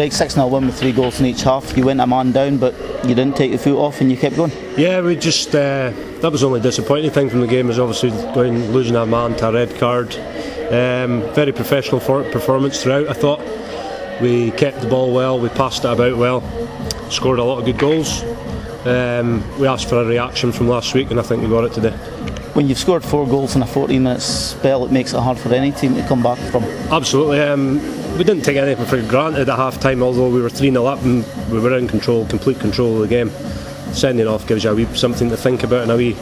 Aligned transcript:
Craig, 0.00 0.14
6 0.14 0.32
0 0.32 0.46
win 0.46 0.64
with 0.64 0.78
three 0.78 0.92
goals 0.92 1.20
in 1.20 1.26
each 1.26 1.42
half. 1.42 1.76
You 1.76 1.84
went 1.84 2.00
a 2.00 2.06
man 2.06 2.32
down, 2.32 2.56
but 2.56 2.74
you 3.06 3.14
didn't 3.14 3.36
take 3.36 3.50
your 3.50 3.58
foot 3.58 3.76
off 3.76 4.00
and 4.00 4.10
you 4.10 4.16
kept 4.16 4.34
going. 4.34 4.50
Yeah, 4.74 5.02
we 5.02 5.14
just 5.14 5.48
uh, 5.48 5.92
that 6.20 6.32
was 6.32 6.40
the 6.40 6.46
only 6.46 6.60
disappointing 6.62 7.10
thing 7.10 7.28
from 7.28 7.42
the 7.42 7.46
game 7.46 7.68
is 7.68 7.78
obviously 7.78 8.08
going 8.32 8.72
losing 8.72 8.96
a 8.96 9.04
man 9.04 9.36
to 9.36 9.48
a 9.48 9.52
red 9.52 9.76
card. 9.76 10.16
Um, 10.70 11.20
very 11.34 11.52
professional 11.52 12.00
for, 12.00 12.24
performance 12.30 12.82
throughout. 12.82 13.08
I 13.08 13.12
thought 13.12 13.40
we 14.22 14.52
kept 14.52 14.80
the 14.80 14.88
ball 14.88 15.12
well, 15.12 15.38
we 15.38 15.50
passed 15.50 15.84
it 15.84 15.92
about 15.92 16.16
well, 16.16 16.40
scored 17.10 17.38
a 17.38 17.44
lot 17.44 17.58
of 17.58 17.66
good 17.66 17.76
goals. 17.76 18.22
Um, 18.86 19.44
we 19.58 19.66
asked 19.66 19.90
for 19.90 20.00
a 20.00 20.06
reaction 20.06 20.50
from 20.50 20.68
last 20.68 20.94
week, 20.94 21.10
and 21.10 21.20
I 21.20 21.22
think 21.22 21.42
we 21.42 21.50
got 21.50 21.64
it 21.64 21.74
today. 21.74 21.94
When 22.54 22.70
you've 22.70 22.78
scored 22.78 23.04
four 23.04 23.28
goals 23.28 23.54
in 23.54 23.60
a 23.60 23.66
14 23.66 24.02
minute 24.02 24.22
spell, 24.22 24.82
it 24.86 24.92
makes 24.92 25.12
it 25.12 25.20
hard 25.20 25.36
for 25.36 25.52
any 25.52 25.72
team 25.72 25.94
to 25.96 26.08
come 26.08 26.22
back 26.22 26.38
from. 26.50 26.64
Absolutely. 26.90 27.40
Um, 27.40 27.99
we 28.16 28.24
didn't 28.24 28.42
take 28.42 28.56
anything 28.56 28.86
for 28.86 29.00
granted 29.08 29.48
at 29.48 29.56
half 29.56 29.80
time, 29.80 30.02
although 30.02 30.28
we 30.28 30.40
were 30.42 30.50
3 30.50 30.70
0 30.70 30.84
up 30.86 31.02
and 31.02 31.24
we 31.50 31.60
were 31.60 31.76
in 31.76 31.88
control, 31.88 32.26
complete 32.26 32.58
control 32.60 32.94
of 32.94 33.00
the 33.00 33.08
game. 33.08 33.30
Sending 33.92 34.26
off 34.26 34.46
gives 34.46 34.64
you 34.64 34.70
a 34.70 34.74
wee 34.74 34.86
something 34.94 35.30
to 35.30 35.36
think 35.36 35.62
about 35.62 35.82
and 35.82 35.90
a 35.90 35.96
wee 35.96 36.16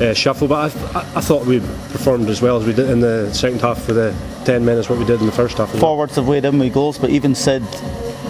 uh, 0.00 0.14
shuffle. 0.14 0.48
But 0.48 0.74
I, 0.74 0.98
I, 0.98 1.00
I, 1.16 1.20
thought 1.20 1.46
we 1.46 1.60
performed 1.60 2.28
as 2.28 2.40
well 2.40 2.56
as 2.56 2.66
we 2.66 2.72
did 2.72 2.88
in 2.88 3.00
the 3.00 3.32
second 3.32 3.60
half 3.60 3.82
for 3.82 3.92
the 3.92 4.16
10 4.44 4.64
minutes, 4.64 4.88
what 4.88 4.98
we 4.98 5.04
did 5.04 5.20
in 5.20 5.26
the 5.26 5.32
first 5.32 5.58
half. 5.58 5.70
Forwards 5.78 6.16
have 6.16 6.26
weighed 6.26 6.44
in 6.44 6.58
with 6.58 6.72
goals, 6.72 6.98
but 6.98 7.10
even 7.10 7.34
Sid 7.34 7.62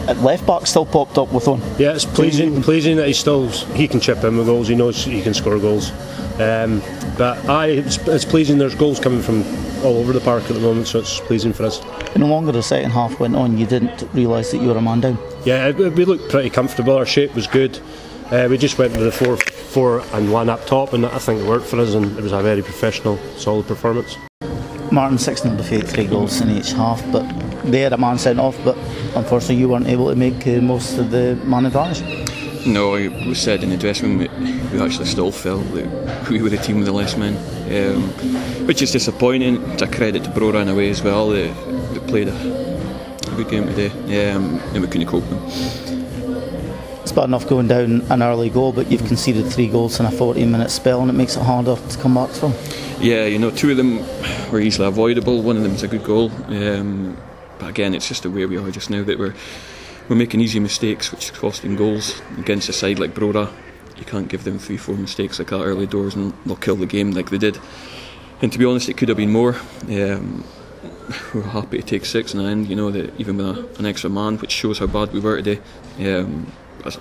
at 0.08 0.18
left 0.18 0.46
back 0.46 0.66
still 0.66 0.86
popped 0.86 1.18
up 1.18 1.32
with 1.32 1.46
one. 1.48 1.60
Yeah, 1.78 1.94
it's 1.94 2.04
pleasing, 2.04 2.62
pleasing 2.62 2.96
that 2.96 3.06
he 3.06 3.12
still 3.12 3.48
he 3.48 3.88
can 3.88 4.00
chip 4.00 4.22
in 4.24 4.36
with 4.36 4.46
goals. 4.46 4.68
He 4.68 4.74
knows 4.74 5.04
he 5.04 5.22
can 5.22 5.34
score 5.34 5.58
goals. 5.58 5.90
Um, 6.40 6.82
but 7.16 7.48
I, 7.48 7.66
it's, 7.66 7.96
it's, 8.08 8.24
pleasing. 8.24 8.58
There's 8.58 8.74
goals 8.74 8.98
coming 8.98 9.22
from 9.22 9.44
all 9.84 9.98
over 9.98 10.12
the 10.12 10.20
park 10.20 10.42
at 10.44 10.54
the 10.54 10.60
moment, 10.60 10.88
so 10.88 10.98
it's 10.98 11.20
pleasing 11.20 11.52
for 11.52 11.64
us. 11.64 11.80
And 12.14 12.24
the 12.24 12.26
longer 12.26 12.50
the 12.50 12.62
second 12.62 12.90
half 12.90 13.20
went 13.20 13.36
on, 13.36 13.56
you 13.56 13.66
didn't 13.66 14.02
realise 14.12 14.50
that 14.50 14.58
you 14.58 14.66
were 14.66 14.76
a 14.76 14.82
man 14.82 15.00
down. 15.00 15.18
Yeah, 15.44 15.70
we 15.70 16.04
looked 16.04 16.28
pretty 16.30 16.50
comfortable. 16.50 16.96
Our 16.96 17.06
shape 17.06 17.34
was 17.36 17.46
good. 17.46 17.78
Uh, 18.32 18.48
we 18.50 18.58
just 18.58 18.78
went 18.78 18.96
with 18.96 19.04
the 19.04 19.12
four, 19.12 19.36
four 19.36 20.00
and 20.12 20.32
one 20.32 20.48
up 20.48 20.66
top, 20.66 20.92
and 20.92 21.06
I 21.06 21.18
think 21.18 21.40
it 21.40 21.46
worked 21.46 21.66
for 21.66 21.78
us. 21.78 21.94
And 21.94 22.18
it 22.18 22.22
was 22.22 22.32
a 22.32 22.42
very 22.42 22.62
professional, 22.62 23.16
solid 23.36 23.68
performance. 23.68 24.16
Martin 24.90 25.18
6 25.18 25.42
0 25.42 25.56
defeat, 25.56 25.86
three 25.86 26.06
goals 26.06 26.40
in 26.40 26.50
each 26.50 26.72
half, 26.72 27.00
but 27.12 27.22
they 27.64 27.80
had 27.80 27.92
a 27.92 27.98
man 27.98 28.18
sent 28.18 28.38
off, 28.38 28.58
but 28.64 28.76
unfortunately 29.16 29.56
you 29.56 29.68
weren't 29.68 29.88
able 29.88 30.08
to 30.08 30.16
make 30.16 30.46
uh, 30.46 30.60
most 30.60 30.98
of 30.98 31.10
the 31.10 31.36
man 31.44 31.66
advantage. 31.66 32.02
No, 32.66 32.92
we 32.92 33.34
said 33.34 33.62
in 33.62 33.68
the 33.70 33.76
dressing 33.76 34.18
room 34.18 34.70
we 34.72 34.80
actually 34.80 35.04
still 35.04 35.30
felt 35.30 35.64
that 35.72 36.28
we 36.30 36.40
were 36.40 36.48
the 36.48 36.56
team 36.56 36.76
with 36.76 36.86
the 36.86 36.92
less 36.92 37.16
men, 37.16 37.34
um, 37.70 38.08
which 38.66 38.80
is 38.80 38.90
disappointing. 38.90 39.62
It's 39.72 39.82
a 39.82 39.86
credit 39.86 40.24
to 40.24 40.30
Brora 40.30 40.62
in 40.62 40.68
a 40.68 40.74
way 40.74 40.88
as 40.88 41.02
well. 41.02 41.28
They, 41.28 41.48
they 41.48 42.00
played 42.06 42.28
a, 42.28 42.64
good 43.36 43.50
game 43.50 43.66
today, 43.66 44.30
um, 44.30 44.60
and 44.72 44.80
we 44.80 44.86
couldn't 44.86 45.08
cope 45.08 45.24
with 45.24 45.30
them. 45.30 47.00
It's 47.02 47.12
bad 47.12 47.24
enough 47.24 47.48
going 47.48 47.66
down 47.66 48.02
an 48.10 48.22
early 48.22 48.48
goal, 48.48 48.72
but 48.72 48.90
you've 48.90 49.04
conceded 49.06 49.46
three 49.52 49.66
goals 49.66 49.98
in 49.98 50.06
a 50.06 50.10
14 50.10 50.50
minute 50.50 50.70
spell, 50.70 51.00
and 51.00 51.10
it 51.10 51.14
makes 51.14 51.36
it 51.36 51.42
harder 51.42 51.76
to 51.76 51.98
come 51.98 52.14
back 52.14 52.30
from. 52.30 52.54
Yeah, 53.00 53.26
you 53.26 53.38
know, 53.38 53.50
two 53.50 53.72
of 53.72 53.76
them 53.76 53.98
were 54.50 54.60
easily 54.60 54.86
avoidable. 54.86 55.42
One 55.42 55.56
of 55.56 55.64
them 55.64 55.72
was 55.72 55.82
a 55.82 55.88
good 55.88 56.04
goal. 56.04 56.30
Um, 56.46 57.16
but 57.58 57.68
again, 57.68 57.94
it's 57.94 58.08
just 58.08 58.22
the 58.22 58.30
way 58.30 58.46
we 58.46 58.56
are 58.56 58.70
just 58.70 58.90
now 58.90 59.02
that 59.02 59.18
we're 59.18 59.34
we're 60.08 60.16
making 60.16 60.40
easy 60.40 60.60
mistakes, 60.60 61.10
which 61.10 61.24
is 61.24 61.30
costing 61.30 61.76
goals 61.76 62.20
against 62.38 62.68
a 62.68 62.72
side 62.72 62.98
like 62.98 63.14
Brora. 63.14 63.50
You 63.96 64.04
can't 64.04 64.28
give 64.28 64.44
them 64.44 64.58
three, 64.58 64.76
four 64.76 64.96
mistakes 64.96 65.38
like 65.38 65.48
that 65.48 65.62
early 65.62 65.86
doors, 65.86 66.14
and 66.14 66.34
they'll 66.44 66.56
kill 66.56 66.76
the 66.76 66.86
game 66.86 67.12
like 67.12 67.30
they 67.30 67.38
did. 67.38 67.58
And 68.42 68.52
to 68.52 68.58
be 68.58 68.64
honest, 68.64 68.88
it 68.88 68.96
could 68.96 69.08
have 69.08 69.16
been 69.16 69.32
more. 69.32 69.56
Um, 69.88 70.44
we 71.34 71.40
are 71.40 71.44
happy 71.44 71.78
to 71.78 71.84
take 71.84 72.04
six 72.04 72.34
in 72.34 72.42
the 72.42 72.46
end. 72.46 72.68
You 72.68 72.76
know 72.76 72.90
that 72.90 73.18
even 73.18 73.36
with 73.36 73.46
a, 73.46 73.78
an 73.78 73.86
extra 73.86 74.10
man, 74.10 74.38
which 74.38 74.50
shows 74.50 74.78
how 74.78 74.86
bad 74.86 75.12
we 75.12 75.20
were 75.20 75.40
today. 75.40 75.60
Um, 76.00 76.52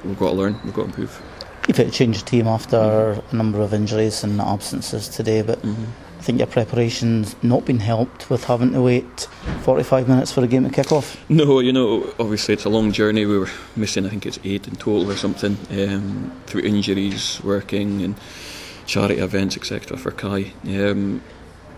we've 0.04 0.20
got 0.20 0.30
to 0.30 0.36
learn. 0.36 0.60
We've 0.64 0.74
got 0.74 0.84
to 0.84 0.88
improve. 0.88 1.22
You've 1.68 1.78
had 1.78 1.88
to 1.88 1.92
change 1.92 2.20
the 2.20 2.30
team 2.30 2.48
after 2.48 2.78
mm-hmm. 2.78 3.36
a 3.36 3.38
number 3.38 3.60
of 3.62 3.74
injuries 3.74 4.24
and 4.24 4.40
absences 4.40 5.10
today, 5.10 5.42
but. 5.42 5.62
Mm-hmm 5.62 5.86
I 6.24 6.26
think 6.26 6.38
your 6.38 6.48
preparation's 6.48 7.36
not 7.44 7.66
been 7.66 7.82
helped 7.82 8.30
with 8.30 8.46
having 8.46 8.72
to 8.72 8.82
wait 8.82 9.28
45 9.64 10.08
minutes 10.08 10.32
for 10.32 10.42
the 10.42 10.48
game 10.48 10.64
to 10.64 10.70
kick 10.70 10.92
off. 10.92 11.18
No, 11.30 11.60
you 11.60 11.72
know, 11.72 12.14
obviously 12.20 12.54
it's 12.54 12.66
a 12.66 12.70
long 12.70 12.92
journey. 12.92 13.26
We 13.26 13.38
were 13.38 13.50
missing, 13.76 14.06
I 14.06 14.10
think 14.10 14.26
it's 14.26 14.40
eight 14.44 14.68
in 14.68 14.76
total 14.76 15.10
or 15.10 15.16
something, 15.16 15.58
um, 15.72 16.32
through 16.46 16.62
injuries, 16.62 17.42
working, 17.44 18.02
and 18.02 18.16
charity 18.86 19.20
events, 19.20 19.56
etc. 19.58 19.98
for 19.98 20.12
Kai. 20.12 20.52
Um, 20.66 21.22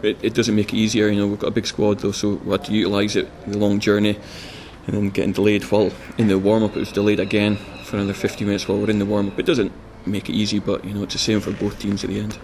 it, 0.02 0.18
it, 0.22 0.34
doesn't 0.34 0.56
make 0.56 0.74
it 0.74 0.78
easier, 0.78 1.08
you 1.08 1.20
know. 1.20 1.28
We've 1.28 1.40
got 1.40 1.48
a 1.48 1.52
big 1.52 1.68
squad 1.68 2.00
though, 2.00 2.12
so 2.12 2.34
we 2.34 2.52
had 2.52 2.66
to 2.66 2.74
utilise 2.74 3.16
it. 3.16 3.30
The 3.48 3.58
long 3.58 3.80
journey, 3.80 4.20
and 4.88 4.96
then 4.96 5.10
getting 5.10 5.32
delayed 5.32 5.64
while 5.66 5.92
in 6.18 6.28
the 6.28 6.38
warm 6.38 6.64
up. 6.64 6.76
It 6.76 6.80
was 6.80 6.92
delayed 6.92 7.20
again 7.20 7.58
for 7.84 7.98
another 7.98 8.14
50 8.14 8.46
minutes 8.46 8.68
while 8.68 8.80
we're 8.80 8.90
in 8.90 9.00
the 9.00 9.06
warm 9.06 9.28
up. 9.28 9.40
It 9.40 9.46
doesn't 9.46 9.72
make 10.06 10.30
it 10.30 10.34
easy, 10.34 10.60
but 10.60 10.84
you 10.86 10.94
know 10.94 11.04
it's 11.04 11.14
the 11.14 11.20
same 11.20 11.40
for 11.40 11.52
both 11.52 11.80
teams 11.80 12.04
at 12.04 12.10
the 12.10 12.20
end. 12.20 12.38